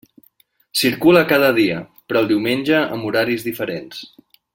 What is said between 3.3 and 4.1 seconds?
diferents.